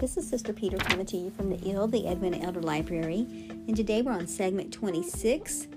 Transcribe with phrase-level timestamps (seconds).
[0.00, 3.26] This is Sister Peter coming to you from the IL, the Edwina Elder Library,
[3.68, 5.68] and today we're on segment 26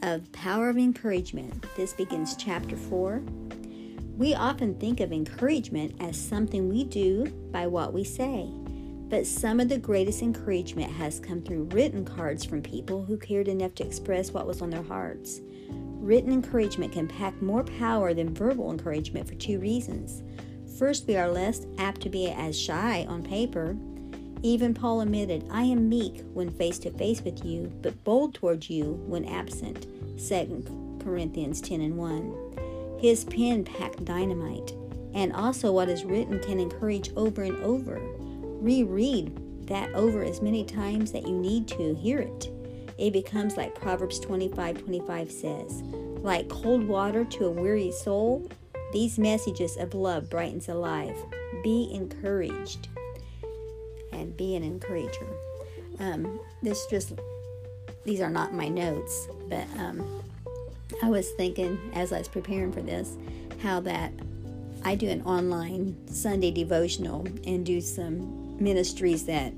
[0.00, 1.66] of Power of Encouragement.
[1.76, 3.22] This begins chapter 4.
[4.16, 8.48] We often think of encouragement as something we do by what we say,
[9.10, 13.48] but some of the greatest encouragement has come through written cards from people who cared
[13.48, 15.42] enough to express what was on their hearts.
[15.68, 20.22] Written encouragement can pack more power than verbal encouragement for two reasons.
[20.78, 23.76] First, we are less apt to be as shy on paper.
[24.42, 28.70] Even Paul admitted, I am meek when face to face with you, but bold towards
[28.70, 29.88] you when absent.
[30.24, 32.98] 2 Corinthians 10 and 1.
[33.00, 34.72] His pen packed dynamite,
[35.14, 37.98] and also what is written can encourage over and over.
[38.60, 42.50] Reread that over as many times that you need to hear it.
[42.98, 45.82] It becomes like Proverbs 25 25 says,
[46.22, 48.48] like cold water to a weary soul,
[48.92, 51.18] these messages of love brightens a life.
[51.62, 52.88] Be encouraged
[54.12, 55.26] and be an encourager.
[55.98, 57.12] Um, this just
[58.04, 60.22] these are not my notes, but um,
[61.02, 63.16] I was thinking as I was preparing for this
[63.62, 64.12] how that
[64.84, 69.52] I do an online Sunday devotional and do some ministries that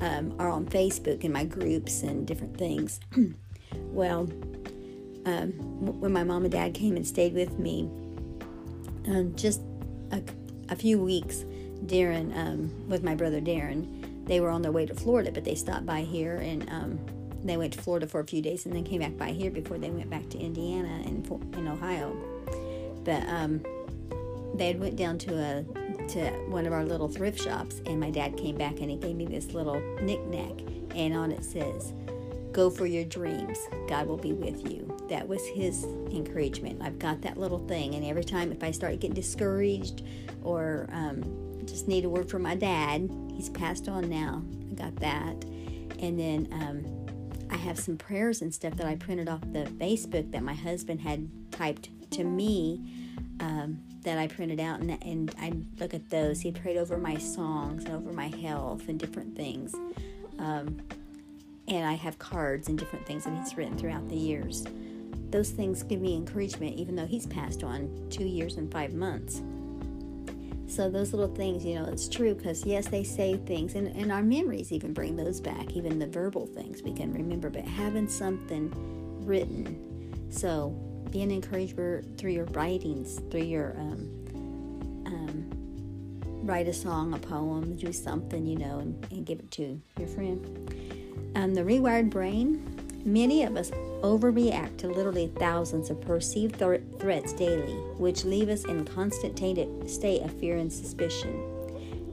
[0.00, 3.00] um, are on Facebook in my groups and different things.
[3.74, 4.28] well,
[5.24, 5.50] um,
[6.00, 7.90] when my mom and dad came and stayed with me,
[9.08, 9.60] um, just
[10.12, 10.22] a,
[10.68, 11.44] a, few weeks,
[11.86, 15.54] Darren, um, with my brother Darren, they were on their way to Florida, but they
[15.54, 17.00] stopped by here and um,
[17.42, 19.78] they went to Florida for a few days and then came back by here before
[19.78, 22.14] they went back to Indiana and in Ohio.
[23.04, 23.62] But um,
[24.54, 25.64] they went down to a
[26.08, 29.14] to one of our little thrift shops, and my dad came back and he gave
[29.14, 30.62] me this little knickknack,
[30.94, 31.92] and on it says,
[32.52, 33.58] "Go for your dreams.
[33.88, 36.80] God will be with you." That was his encouragement.
[36.82, 40.02] I've got that little thing, and every time if I start getting discouraged
[40.42, 44.42] or um, just need a word from my dad, he's passed on now.
[44.70, 45.44] I got that,
[45.98, 50.30] and then um, I have some prayers and stuff that I printed off the Facebook
[50.32, 52.80] that my husband had typed to me.
[53.40, 56.40] Um, that I printed out, and, and I look at those.
[56.40, 59.74] He prayed over my songs and over my health and different things.
[60.38, 60.80] Um,
[61.68, 64.64] and I have cards and different things that he's written throughout the years
[65.30, 69.42] those things give me encouragement, even though he's passed on two years and five months.
[70.66, 74.12] So those little things, you know, it's true because yes, they say things, and, and
[74.12, 78.08] our memories even bring those back, even the verbal things we can remember, but having
[78.08, 78.70] something
[79.24, 80.28] written.
[80.30, 80.70] So
[81.10, 84.10] be an encourager through your writings, through your um,
[85.06, 85.50] um,
[86.44, 90.08] write a song, a poem, do something, you know, and, and give it to your
[90.08, 91.32] friend.
[91.34, 92.74] Um, the rewired brain.
[93.04, 93.70] Many of us
[94.02, 99.36] overreact to literally thousands of perceived th- threats daily, which leave us in a constant
[99.36, 101.54] tainted state of fear and suspicion.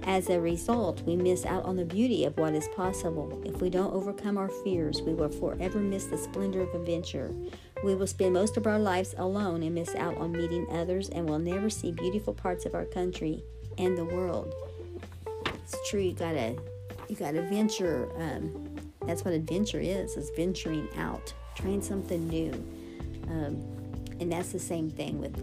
[0.04, 3.42] As a result, we miss out on the beauty of what is possible.
[3.44, 7.34] If we don't overcome our fears, we will forever miss the splendor of adventure.
[7.84, 11.28] We will spend most of our lives alone and miss out on meeting others and
[11.28, 13.44] will never see beautiful parts of our country
[13.80, 14.54] and the world.
[15.48, 16.56] It's true, you gotta
[17.10, 18.08] you gotta venture.
[18.18, 18.75] Um,
[19.06, 22.52] that's what adventure is, is venturing out trying something new.
[23.28, 23.64] Um,
[24.20, 25.36] and that's the same thing with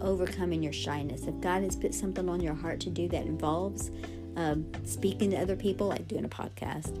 [0.00, 1.26] overcoming your shyness.
[1.26, 3.90] If God has put something on your heart to do that involves
[4.36, 6.96] um, speaking to other people, like doing a podcast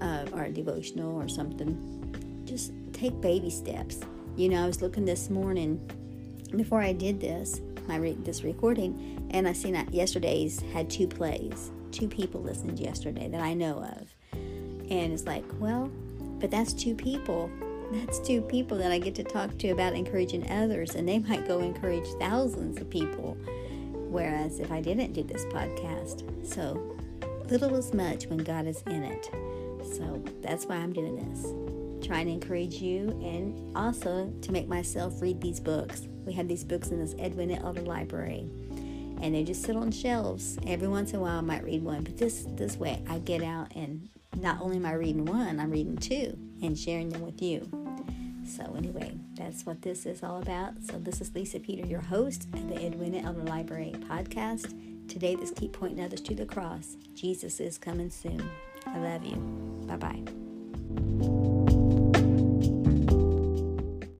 [0.00, 4.00] uh, or a devotional or something, just take baby steps.
[4.36, 5.78] You know, I was looking this morning
[6.56, 11.06] before I did this, my re- this recording, and I seen that yesterday's had two
[11.06, 11.70] plays.
[11.90, 14.13] Two people listened yesterday that I know of,
[14.90, 15.90] and it's like, well,
[16.38, 17.50] but that's two people
[17.92, 21.46] that's two people that I get to talk to about encouraging others, and they might
[21.46, 23.36] go encourage thousands of people.
[23.92, 26.96] Whereas if I didn't do this podcast, so
[27.50, 29.30] little is much when God is in it.
[29.96, 32.06] So that's why I'm doing this.
[32.06, 36.08] Trying to encourage you and also to make myself read these books.
[36.24, 38.48] We have these books in this Edwina Elder Library.
[39.20, 40.58] And they just sit on shelves.
[40.66, 42.02] Every once in a while I might read one.
[42.02, 45.70] But this this way I get out and not only am I reading one, I'm
[45.70, 47.68] reading two and sharing them with you.
[48.46, 50.74] So, anyway, that's what this is all about.
[50.82, 54.74] So, this is Lisa Peter, your host of the Edwina Elder Library podcast.
[55.08, 56.96] Today, let's keep pointing others to the cross.
[57.14, 58.48] Jesus is coming soon.
[58.86, 59.36] I love you.
[59.86, 60.43] Bye bye.